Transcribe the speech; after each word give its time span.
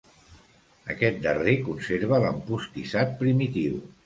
Aquest 0.93 1.19
darrer 1.25 1.53
conserva 1.67 2.21
l'empostissat 2.25 3.15
primitiu. 3.23 3.79